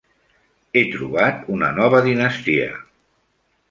[0.73, 2.71] He trobat una nova dinastia.